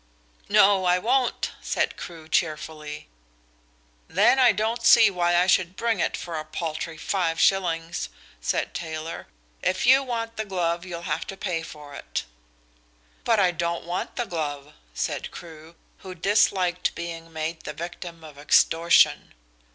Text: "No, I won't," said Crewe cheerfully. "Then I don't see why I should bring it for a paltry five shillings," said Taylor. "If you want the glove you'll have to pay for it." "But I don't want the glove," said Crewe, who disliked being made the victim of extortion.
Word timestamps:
"No, 0.49 0.85
I 0.85 0.97
won't," 0.97 1.51
said 1.61 1.95
Crewe 1.95 2.27
cheerfully. 2.27 3.07
"Then 4.07 4.39
I 4.39 4.51
don't 4.51 4.81
see 4.83 5.11
why 5.11 5.35
I 5.35 5.45
should 5.45 5.75
bring 5.75 5.99
it 5.99 6.17
for 6.17 6.39
a 6.39 6.43
paltry 6.43 6.97
five 6.97 7.39
shillings," 7.39 8.09
said 8.41 8.73
Taylor. 8.73 9.27
"If 9.61 9.85
you 9.85 10.01
want 10.01 10.37
the 10.37 10.45
glove 10.45 10.85
you'll 10.85 11.03
have 11.03 11.27
to 11.27 11.37
pay 11.37 11.61
for 11.61 11.93
it." 11.93 12.25
"But 13.23 13.39
I 13.39 13.51
don't 13.51 13.85
want 13.85 14.15
the 14.15 14.25
glove," 14.25 14.73
said 14.95 15.29
Crewe, 15.29 15.75
who 15.99 16.15
disliked 16.15 16.95
being 16.95 17.31
made 17.31 17.61
the 17.61 17.73
victim 17.73 18.23
of 18.23 18.39
extortion. 18.39 19.35